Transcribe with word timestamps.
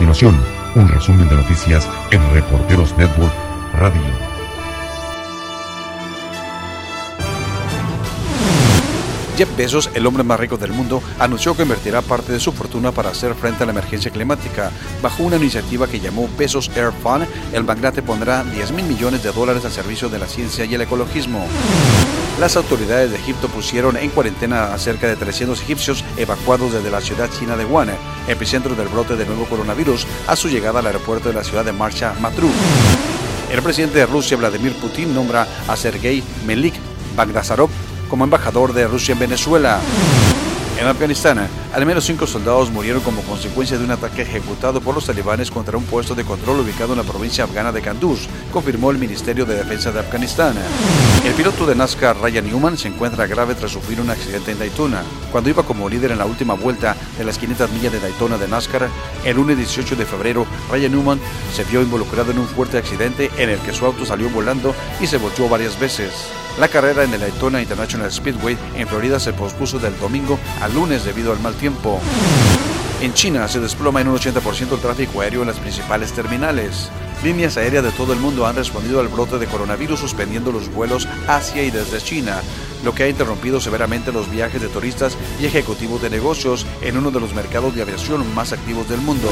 continuación, 0.00 0.42
un 0.76 0.88
resumen 0.88 1.28
de 1.28 1.36
noticias 1.36 1.86
en 2.10 2.32
Reporteros 2.32 2.96
Network 2.96 3.34
Radio. 3.74 4.00
Jeff 9.36 9.54
Bezos, 9.58 9.90
el 9.92 10.06
hombre 10.06 10.22
más 10.22 10.40
rico 10.40 10.56
del 10.56 10.72
mundo, 10.72 11.02
anunció 11.18 11.54
que 11.54 11.64
invertirá 11.64 12.00
parte 12.00 12.32
de 12.32 12.40
su 12.40 12.50
fortuna 12.52 12.92
para 12.92 13.10
hacer 13.10 13.34
frente 13.34 13.62
a 13.62 13.66
la 13.66 13.72
emergencia 13.72 14.10
climática. 14.10 14.70
Bajo 15.02 15.22
una 15.22 15.36
iniciativa 15.36 15.86
que 15.86 16.00
llamó 16.00 16.30
Bezos 16.38 16.70
Air 16.74 16.92
Fund, 16.92 17.26
el 17.52 17.64
magnate 17.64 18.00
pondrá 18.00 18.42
10 18.42 18.72
mil 18.72 18.86
millones 18.86 19.22
de 19.22 19.32
dólares 19.32 19.66
al 19.66 19.72
servicio 19.72 20.08
de 20.08 20.18
la 20.18 20.28
ciencia 20.28 20.64
y 20.64 20.74
el 20.74 20.80
ecologismo. 20.80 21.46
Las 22.40 22.56
autoridades 22.56 23.10
de 23.10 23.18
Egipto 23.18 23.48
pusieron 23.48 23.98
en 23.98 24.08
cuarentena 24.08 24.72
a 24.72 24.78
cerca 24.78 25.06
de 25.06 25.14
300 25.14 25.60
egipcios 25.60 26.02
evacuados 26.16 26.72
desde 26.72 26.90
la 26.90 27.02
ciudad 27.02 27.28
china 27.28 27.54
de 27.54 27.66
Wuhan, 27.66 27.90
epicentro 28.28 28.74
del 28.74 28.88
brote 28.88 29.14
del 29.14 29.26
nuevo 29.28 29.44
coronavirus, 29.44 30.06
a 30.26 30.34
su 30.36 30.48
llegada 30.48 30.78
al 30.78 30.86
aeropuerto 30.86 31.28
de 31.28 31.34
la 31.34 31.44
ciudad 31.44 31.66
de 31.66 31.74
Marcha 31.74 32.14
Matru. 32.18 32.48
El 33.52 33.60
presidente 33.60 33.98
de 33.98 34.06
Rusia, 34.06 34.38
Vladimir 34.38 34.72
Putin, 34.72 35.14
nombra 35.14 35.46
a 35.68 35.76
Sergei 35.76 36.24
Melik 36.46 36.76
Bagdasarov 37.14 37.68
como 38.08 38.24
embajador 38.24 38.72
de 38.72 38.88
Rusia 38.88 39.12
en 39.12 39.18
Venezuela. 39.18 39.78
En 40.80 40.86
Afganistán, 40.86 41.46
al 41.74 41.84
menos 41.84 42.04
cinco 42.04 42.26
soldados 42.26 42.70
murieron 42.70 43.02
como 43.02 43.20
consecuencia 43.20 43.76
de 43.76 43.84
un 43.84 43.90
ataque 43.90 44.22
ejecutado 44.22 44.80
por 44.80 44.94
los 44.94 45.04
talibanes 45.04 45.50
contra 45.50 45.76
un 45.76 45.84
puesto 45.84 46.14
de 46.14 46.24
control 46.24 46.60
ubicado 46.60 46.94
en 46.94 47.00
la 47.00 47.04
provincia 47.04 47.44
afgana 47.44 47.70
de 47.70 47.82
Kanduz, 47.82 48.28
confirmó 48.50 48.90
el 48.90 48.96
Ministerio 48.96 49.44
de 49.44 49.56
Defensa 49.56 49.92
de 49.92 50.00
Afganistán. 50.00 50.54
Piloto 51.40 51.64
de 51.64 51.74
NASCAR 51.74 52.20
Ryan 52.20 52.44
Newman 52.44 52.76
se 52.76 52.88
encuentra 52.88 53.26
grave 53.26 53.54
tras 53.54 53.72
sufrir 53.72 53.98
un 53.98 54.10
accidente 54.10 54.50
en 54.50 54.58
Daytona. 54.58 55.02
Cuando 55.32 55.48
iba 55.48 55.62
como 55.62 55.88
líder 55.88 56.10
en 56.10 56.18
la 56.18 56.26
última 56.26 56.52
vuelta 56.52 56.94
de 57.16 57.24
las 57.24 57.38
500 57.38 57.70
millas 57.72 57.92
de 57.92 57.98
Daytona 57.98 58.36
de 58.36 58.46
NASCAR, 58.46 58.90
el 59.24 59.36
lunes 59.36 59.56
18 59.56 59.96
de 59.96 60.04
febrero, 60.04 60.46
Ryan 60.70 60.92
Newman 60.92 61.18
se 61.54 61.64
vio 61.64 61.80
involucrado 61.80 62.30
en 62.30 62.40
un 62.40 62.46
fuerte 62.46 62.76
accidente 62.76 63.30
en 63.38 63.48
el 63.48 63.58
que 63.60 63.72
su 63.72 63.86
auto 63.86 64.04
salió 64.04 64.28
volando 64.28 64.74
y 65.00 65.06
se 65.06 65.16
volteó 65.16 65.48
varias 65.48 65.80
veces. 65.80 66.12
La 66.58 66.68
carrera 66.68 67.04
en 67.04 67.14
el 67.14 67.20
Daytona 67.20 67.62
International 67.62 68.12
Speedway 68.12 68.58
en 68.76 68.86
Florida 68.86 69.18
se 69.18 69.32
pospuso 69.32 69.78
del 69.78 69.98
domingo 69.98 70.38
al 70.60 70.74
lunes 70.74 71.06
debido 71.06 71.32
al 71.32 71.40
mal 71.40 71.54
tiempo. 71.54 72.02
En 73.00 73.14
China 73.14 73.48
se 73.48 73.60
desploma 73.60 74.02
en 74.02 74.08
un 74.08 74.18
80% 74.18 74.74
el 74.74 74.80
tráfico 74.80 75.22
aéreo 75.22 75.40
en 75.40 75.46
las 75.46 75.58
principales 75.58 76.12
terminales. 76.12 76.90
Líneas 77.24 77.56
aéreas 77.56 77.82
de 77.82 77.92
todo 77.92 78.12
el 78.12 78.18
mundo 78.18 78.46
han 78.46 78.56
respondido 78.56 79.00
al 79.00 79.08
brote 79.08 79.38
de 79.38 79.46
coronavirus 79.46 80.00
suspendiendo 80.00 80.52
los 80.52 80.70
vuelos 80.70 81.08
hacia 81.26 81.62
y 81.62 81.70
desde 81.70 81.98
China, 82.02 82.42
lo 82.84 82.94
que 82.94 83.04
ha 83.04 83.08
interrumpido 83.08 83.58
severamente 83.58 84.12
los 84.12 84.30
viajes 84.30 84.60
de 84.60 84.68
turistas 84.68 85.16
y 85.40 85.46
ejecutivos 85.46 86.02
de 86.02 86.10
negocios 86.10 86.66
en 86.82 86.98
uno 86.98 87.10
de 87.10 87.20
los 87.20 87.34
mercados 87.34 87.74
de 87.74 87.80
aviación 87.80 88.34
más 88.34 88.52
activos 88.52 88.86
del 88.86 89.00
mundo. 89.00 89.30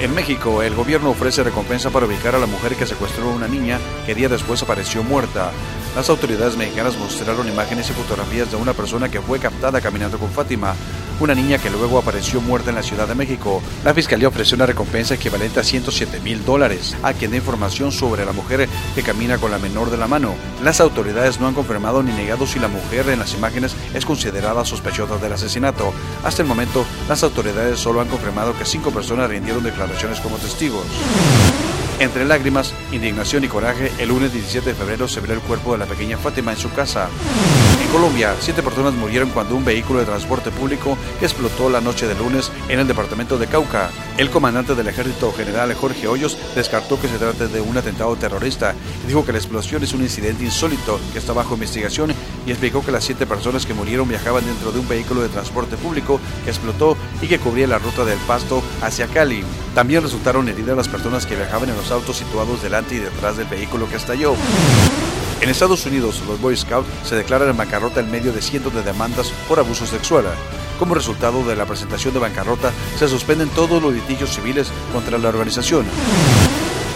En 0.00 0.12
México, 0.14 0.62
el 0.62 0.74
gobierno 0.74 1.10
ofrece 1.10 1.44
recompensa 1.44 1.90
para 1.90 2.06
ubicar 2.06 2.34
a 2.34 2.38
la 2.38 2.46
mujer 2.46 2.74
que 2.74 2.86
secuestró 2.86 3.30
a 3.30 3.34
una 3.34 3.46
niña 3.46 3.78
que 4.06 4.14
día 4.14 4.28
después 4.28 4.60
apareció 4.62 5.04
muerta. 5.04 5.52
Las 5.94 6.08
autoridades 6.08 6.56
mexicanas 6.56 6.96
mostraron 6.96 7.46
imágenes 7.48 7.90
y 7.90 7.92
fotografías 7.92 8.50
de 8.50 8.56
una 8.56 8.72
persona 8.72 9.08
que 9.08 9.20
fue 9.20 9.38
captada 9.38 9.80
caminando 9.80 10.18
con 10.18 10.30
Fátima, 10.30 10.74
una 11.20 11.34
niña 11.34 11.58
que 11.58 11.70
luego 11.70 11.98
apareció 11.98 12.40
muerta 12.40 12.70
en 12.70 12.76
la 12.76 12.82
Ciudad 12.82 13.06
de 13.06 13.14
México. 13.14 13.62
La 13.84 13.94
fiscalía 13.94 14.28
ofreció 14.28 14.56
una 14.56 14.66
recompensa 14.66 15.14
equivalente 15.14 15.60
a 15.60 15.64
107 15.64 16.20
mil 16.20 16.44
dólares 16.44 16.96
a 17.02 17.12
quien 17.12 17.30
dé 17.30 17.36
información 17.36 17.92
sobre 17.92 18.24
la 18.24 18.32
mujer 18.32 18.68
que 18.94 19.02
camina 19.02 19.38
con 19.38 19.50
la 19.50 19.58
menor 19.58 19.90
de 19.90 19.96
la 19.96 20.08
mano. 20.08 20.34
Las 20.62 20.80
autoridades 20.80 21.40
no 21.40 21.46
han 21.46 21.54
confirmado 21.54 22.02
ni 22.02 22.12
negado 22.12 22.46
si 22.46 22.58
la 22.58 22.68
mujer 22.68 23.08
en 23.08 23.18
las 23.18 23.34
imágenes 23.34 23.74
es 23.94 24.04
considerada 24.04 24.64
sospechosa 24.64 25.18
del 25.18 25.32
asesinato. 25.32 25.92
Hasta 26.24 26.42
el 26.42 26.48
momento, 26.48 26.84
las 27.08 27.22
autoridades 27.22 27.78
solo 27.78 28.00
han 28.00 28.08
confirmado 28.08 28.56
que 28.56 28.64
cinco 28.64 28.90
personas 28.90 29.28
rindieron 29.28 29.62
declaraciones 29.62 30.20
como 30.20 30.36
testigos. 30.36 30.84
Entre 32.00 32.24
lágrimas, 32.24 32.72
indignación 32.92 33.44
y 33.44 33.48
coraje, 33.48 33.92
el 33.98 34.08
lunes 34.08 34.32
17 34.32 34.70
de 34.70 34.74
febrero 34.74 35.06
se 35.06 35.20
vio 35.20 35.34
el 35.34 35.40
cuerpo 35.40 35.72
de 35.72 35.78
la 35.78 35.84
pequeña 35.84 36.16
Fátima 36.16 36.50
en 36.50 36.56
su 36.56 36.72
casa. 36.72 37.10
En 37.78 37.88
Colombia, 37.92 38.34
siete 38.40 38.62
personas 38.62 38.94
murieron 38.94 39.28
cuando 39.28 39.54
un 39.54 39.66
vehículo 39.66 40.00
de 40.00 40.06
transporte 40.06 40.50
público 40.50 40.96
explotó 41.20 41.68
la 41.68 41.82
noche 41.82 42.06
de 42.06 42.14
lunes 42.14 42.50
en 42.70 42.80
el 42.80 42.88
departamento 42.88 43.36
de 43.36 43.48
Cauca. 43.48 43.90
El 44.16 44.30
comandante 44.30 44.74
del 44.74 44.88
ejército 44.88 45.30
general 45.32 45.74
Jorge 45.74 46.08
Hoyos 46.08 46.38
descartó 46.54 46.98
que 46.98 47.08
se 47.08 47.18
trate 47.18 47.48
de 47.48 47.60
un 47.60 47.76
atentado 47.76 48.16
terrorista 48.16 48.74
y 49.04 49.08
dijo 49.08 49.26
que 49.26 49.32
la 49.32 49.38
explosión 49.38 49.82
es 49.82 49.92
un 49.92 50.00
incidente 50.00 50.42
insólito 50.42 50.98
que 51.12 51.18
está 51.18 51.34
bajo 51.34 51.52
investigación 51.52 52.14
y 52.46 52.50
explicó 52.50 52.84
que 52.84 52.92
las 52.92 53.04
siete 53.04 53.26
personas 53.26 53.66
que 53.66 53.74
murieron 53.74 54.08
viajaban 54.08 54.44
dentro 54.44 54.72
de 54.72 54.80
un 54.80 54.88
vehículo 54.88 55.22
de 55.22 55.28
transporte 55.28 55.76
público 55.76 56.20
que 56.44 56.50
explotó 56.50 56.96
y 57.20 57.26
que 57.26 57.38
cubría 57.38 57.66
la 57.66 57.78
ruta 57.78 58.04
del 58.04 58.18
Pasto 58.20 58.62
hacia 58.82 59.06
Cali. 59.06 59.44
También 59.74 60.02
resultaron 60.02 60.48
heridas 60.48 60.76
las 60.76 60.88
personas 60.88 61.26
que 61.26 61.36
viajaban 61.36 61.68
en 61.68 61.76
los 61.76 61.90
autos 61.90 62.16
situados 62.16 62.62
delante 62.62 62.96
y 62.96 62.98
detrás 62.98 63.36
del 63.36 63.46
vehículo 63.46 63.88
que 63.88 63.96
estalló. 63.96 64.34
En 65.40 65.48
Estados 65.48 65.86
Unidos, 65.86 66.22
los 66.28 66.38
Boy 66.40 66.54
Scouts 66.54 66.88
se 67.04 67.16
declaran 67.16 67.48
en 67.48 67.56
bancarrota 67.56 68.00
en 68.00 68.10
medio 68.10 68.30
de 68.32 68.42
cientos 68.42 68.74
de 68.74 68.82
demandas 68.82 69.32
por 69.48 69.58
abuso 69.58 69.86
sexual. 69.86 70.26
Como 70.78 70.94
resultado 70.94 71.42
de 71.44 71.56
la 71.56 71.66
presentación 71.66 72.12
de 72.12 72.20
bancarrota, 72.20 72.72
se 72.98 73.08
suspenden 73.08 73.48
todos 73.48 73.82
los 73.82 73.92
litigios 73.94 74.34
civiles 74.34 74.70
contra 74.92 75.18
la 75.18 75.28
organización. 75.30 75.86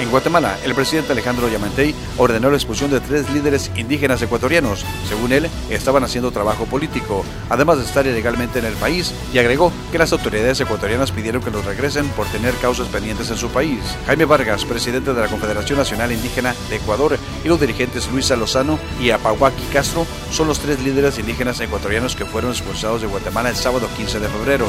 En 0.00 0.10
Guatemala, 0.10 0.58
el 0.64 0.74
presidente 0.74 1.12
Alejandro 1.12 1.46
Yamatei 1.50 1.94
ordenó 2.16 2.48
la 2.48 2.56
expulsión 2.56 2.90
de 2.90 3.00
tres 3.00 3.28
líderes 3.30 3.70
indígenas 3.76 4.22
ecuatorianos. 4.22 4.82
Según 5.06 5.30
él, 5.30 5.50
estaban 5.68 6.02
haciendo 6.04 6.30
trabajo 6.30 6.64
político, 6.64 7.22
además 7.50 7.76
de 7.76 7.84
estar 7.84 8.06
ilegalmente 8.06 8.60
en 8.60 8.64
el 8.64 8.72
país, 8.74 9.12
y 9.34 9.38
agregó 9.38 9.70
que 9.92 9.98
las 9.98 10.12
autoridades 10.12 10.58
ecuatorianas 10.58 11.12
pidieron 11.12 11.42
que 11.42 11.50
los 11.50 11.66
regresen 11.66 12.08
por 12.10 12.26
tener 12.28 12.54
causas 12.54 12.88
pendientes 12.88 13.30
en 13.30 13.36
su 13.36 13.50
país. 13.50 13.80
Jaime 14.06 14.24
Vargas, 14.24 14.64
presidente 14.64 15.12
de 15.12 15.20
la 15.20 15.28
Confederación 15.28 15.78
Nacional 15.78 16.12
Indígena 16.12 16.54
de 16.70 16.76
Ecuador, 16.76 17.18
y 17.44 17.48
los 17.48 17.60
dirigentes 17.60 18.10
Luisa 18.10 18.36
Lozano 18.36 18.78
y 19.02 19.10
Apahuaki 19.10 19.64
Castro 19.70 20.06
son 20.32 20.48
los 20.48 20.60
tres 20.60 20.80
líderes 20.82 21.18
indígenas 21.18 21.60
ecuatorianos 21.60 22.16
que 22.16 22.24
fueron 22.24 22.52
expulsados 22.52 23.02
de 23.02 23.06
Guatemala 23.06 23.50
el 23.50 23.56
sábado 23.56 23.86
15 23.98 24.18
de 24.18 24.28
febrero. 24.28 24.66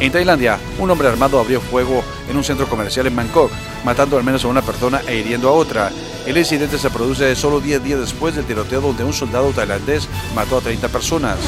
En 0.00 0.10
Tailandia, 0.10 0.58
un 0.78 0.90
hombre 0.90 1.08
armado 1.08 1.38
abrió 1.38 1.60
fuego 1.60 2.02
en 2.28 2.36
un 2.36 2.44
centro 2.44 2.66
comercial 2.68 3.06
en 3.06 3.16
Bangkok, 3.16 3.50
matando 3.84 4.16
al 4.16 4.24
menos 4.24 4.44
a 4.44 4.48
una 4.48 4.62
persona 4.62 5.00
e 5.06 5.16
hiriendo 5.16 5.48
a 5.48 5.52
otra. 5.52 5.90
El 6.26 6.38
incidente 6.38 6.78
se 6.78 6.90
produce 6.90 7.34
solo 7.36 7.60
10 7.60 7.82
días 7.82 8.00
después 8.00 8.34
del 8.34 8.44
tiroteo 8.44 8.80
donde 8.80 9.04
un 9.04 9.12
soldado 9.12 9.50
tailandés 9.52 10.08
mató 10.34 10.58
a 10.58 10.60
30 10.60 10.88
personas. 10.88 11.38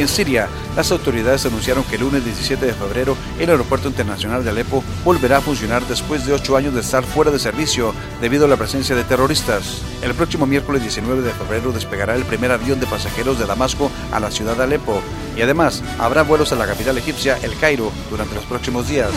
En 0.00 0.08
Siria, 0.08 0.48
las 0.76 0.90
autoridades 0.92 1.44
anunciaron 1.44 1.84
que 1.84 1.96
el 1.96 2.00
lunes 2.00 2.24
17 2.24 2.64
de 2.64 2.72
febrero 2.72 3.18
el 3.38 3.50
aeropuerto 3.50 3.86
internacional 3.86 4.42
de 4.42 4.48
Alepo 4.48 4.82
volverá 5.04 5.36
a 5.36 5.40
funcionar 5.42 5.86
después 5.86 6.24
de 6.24 6.32
ocho 6.32 6.56
años 6.56 6.72
de 6.72 6.80
estar 6.80 7.04
fuera 7.04 7.30
de 7.30 7.38
servicio 7.38 7.92
debido 8.18 8.46
a 8.46 8.48
la 8.48 8.56
presencia 8.56 8.96
de 8.96 9.04
terroristas. 9.04 9.82
El 10.02 10.14
próximo 10.14 10.46
miércoles 10.46 10.80
19 10.80 11.20
de 11.20 11.32
febrero 11.32 11.70
despegará 11.70 12.16
el 12.16 12.24
primer 12.24 12.50
avión 12.50 12.80
de 12.80 12.86
pasajeros 12.86 13.38
de 13.38 13.44
Damasco 13.44 13.90
a 14.10 14.20
la 14.20 14.30
ciudad 14.30 14.56
de 14.56 14.62
Alepo 14.62 15.02
y 15.36 15.42
además 15.42 15.82
habrá 15.98 16.22
vuelos 16.22 16.50
a 16.52 16.56
la 16.56 16.66
capital 16.66 16.96
egipcia, 16.96 17.36
El 17.42 17.58
Cairo, 17.58 17.92
durante 18.08 18.34
los 18.34 18.46
próximos 18.46 18.88
días. 18.88 19.10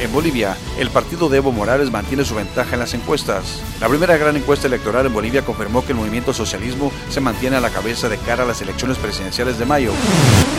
En 0.00 0.12
Bolivia, 0.12 0.56
el 0.78 0.90
partido 0.90 1.28
de 1.28 1.38
Evo 1.38 1.52
Morales 1.52 1.90
mantiene 1.90 2.24
su 2.24 2.34
ventaja 2.34 2.74
en 2.74 2.80
las 2.80 2.94
encuestas. 2.94 3.60
La 3.80 3.88
primera 3.88 4.16
gran 4.16 4.36
encuesta 4.36 4.66
electoral 4.66 5.06
en 5.06 5.12
Bolivia 5.12 5.44
confirmó 5.44 5.84
que 5.84 5.92
el 5.92 5.98
movimiento 5.98 6.32
socialismo 6.32 6.90
se 7.08 7.20
mantiene 7.20 7.56
a 7.56 7.60
la 7.60 7.70
cabeza 7.70 8.08
de 8.08 8.18
cara 8.18 8.42
a 8.42 8.46
las 8.46 8.60
elecciones 8.62 8.98
presidenciales 8.98 9.58
de 9.58 9.64
mayo. 9.64 9.92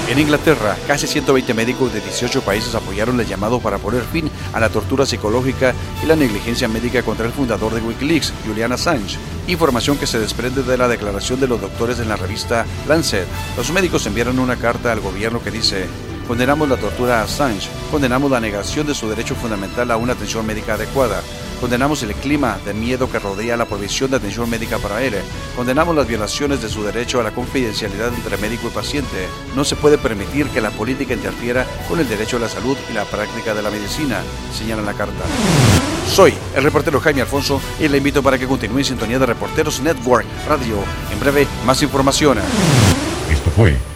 En 0.09 0.19
Inglaterra, 0.19 0.77
casi 0.87 1.07
120 1.07 1.53
médicos 1.53 1.93
de 1.93 2.01
18 2.01 2.41
países 2.41 2.73
apoyaron 2.75 3.19
el 3.19 3.27
llamado 3.27 3.59
para 3.59 3.77
poner 3.77 4.03
fin 4.03 4.29
a 4.53 4.59
la 4.59 4.69
tortura 4.69 5.05
psicológica 5.05 5.73
y 6.01 6.05
la 6.05 6.15
negligencia 6.15 6.67
médica 6.67 7.03
contra 7.03 7.25
el 7.25 7.33
fundador 7.33 7.73
de 7.73 7.81
Wikileaks, 7.81 8.33
Julian 8.45 8.71
Assange. 8.71 9.17
Información 9.47 9.97
que 9.97 10.07
se 10.07 10.19
desprende 10.19 10.63
de 10.63 10.77
la 10.77 10.87
declaración 10.87 11.39
de 11.39 11.47
los 11.47 11.59
doctores 11.59 11.99
en 11.99 12.09
la 12.09 12.15
revista 12.15 12.65
Lancet. 12.87 13.27
Los 13.57 13.71
médicos 13.71 14.05
enviaron 14.05 14.39
una 14.39 14.55
carta 14.55 14.91
al 14.91 15.01
gobierno 15.01 15.43
que 15.43 15.51
dice, 15.51 15.87
Condenamos 16.27 16.69
la 16.69 16.77
tortura 16.77 17.19
a 17.19 17.23
Assange, 17.23 17.69
condenamos 17.91 18.31
la 18.31 18.39
negación 18.39 18.87
de 18.87 18.95
su 18.95 19.09
derecho 19.09 19.35
fundamental 19.35 19.91
a 19.91 19.97
una 19.97 20.13
atención 20.13 20.45
médica 20.45 20.75
adecuada, 20.75 21.21
condenamos 21.59 22.01
el 22.03 22.13
clima 22.15 22.57
de 22.65 22.73
miedo 22.73 23.11
que 23.11 23.19
rodea 23.19 23.57
la 23.57 23.65
provisión 23.65 24.09
de 24.09 24.17
atención 24.17 24.49
médica 24.49 24.77
para 24.77 25.03
él, 25.03 25.15
condenamos 25.55 25.95
las 25.95 26.07
violaciones 26.07 26.61
de 26.61 26.69
su 26.69 26.81
derecho 26.83 27.19
a 27.19 27.23
la 27.23 27.31
confidencialidad 27.31 28.13
entre 28.13 28.37
médico 28.37 28.67
y 28.67 28.71
paciente. 28.71 29.27
No 29.53 29.65
se 29.65 29.75
puede 29.75 29.97
permitir 29.97 30.47
que 30.47 30.61
la 30.61 30.71
política 30.71 31.13
interfiera 31.13 31.67
con 31.89 31.99
el 31.99 32.07
derecho 32.07 32.37
a 32.37 32.41
la 32.41 32.49
salud 32.49 32.77
y 32.89 32.93
la 32.93 33.03
práctica 33.03 33.53
de 33.53 33.61
la 33.61 33.69
medicina, 33.69 34.21
señala 34.57 34.81
la 34.81 34.93
carta. 34.93 35.23
Soy 36.07 36.33
el 36.55 36.63
reportero 36.63 37.01
Jaime 37.01 37.21
Alfonso 37.21 37.61
y 37.79 37.87
le 37.89 37.97
invito 37.97 38.23
para 38.23 38.39
que 38.39 38.47
continúe 38.47 38.79
en 38.79 38.85
sintonía 38.85 39.19
de 39.19 39.25
Reporteros 39.25 39.81
Network 39.81 40.25
Radio. 40.47 40.77
En 41.11 41.19
breve, 41.19 41.47
más 41.65 41.81
información. 41.81 42.39
Esto 43.29 43.51
fue 43.51 43.92